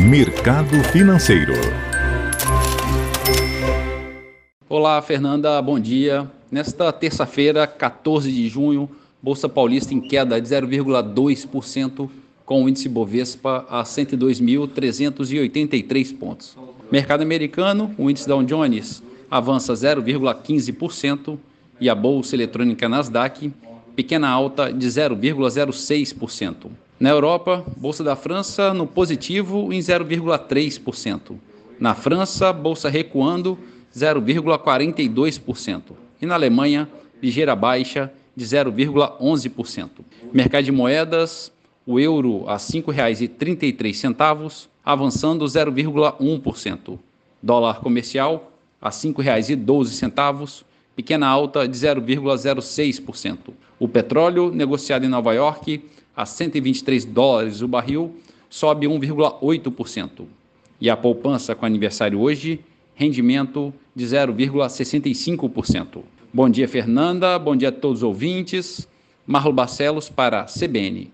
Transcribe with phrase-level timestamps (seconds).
[0.00, 1.54] Mercado Financeiro.
[4.68, 6.30] Olá, Fernanda, bom dia.
[6.52, 8.88] Nesta terça-feira, 14 de junho,
[9.20, 12.08] Bolsa Paulista em queda de 0,2%,
[12.44, 16.56] com o índice Bovespa a 102.383 pontos.
[16.92, 21.36] Mercado americano, o índice Dow Jones avança 0,15%
[21.80, 23.52] e a bolsa eletrônica Nasdaq
[23.98, 26.70] pequena alta de 0,06%.
[27.00, 31.34] Na Europa, bolsa da França no positivo em 0,3%.
[31.80, 33.58] Na França, bolsa recuando
[33.92, 35.82] 0,42%.
[36.22, 36.88] E na Alemanha,
[37.20, 39.88] ligeira baixa de 0,11%.
[40.32, 41.50] Mercado de moedas,
[41.84, 46.96] o euro a R$ 5,33, avançando 0,1%.
[47.42, 50.62] Dólar comercial a R$ 5,12,
[50.98, 53.54] pequena alta de 0,06%.
[53.78, 55.80] O petróleo negociado em Nova York
[56.16, 58.16] a 123 dólares o barril
[58.50, 60.24] sobe 1,8%.
[60.80, 62.58] E a poupança com aniversário hoje,
[62.96, 66.02] rendimento de 0,65%.
[66.34, 67.38] Bom dia, Fernanda.
[67.38, 68.88] Bom dia a todos os ouvintes.
[69.24, 71.12] Marlo Barcelos para CBN.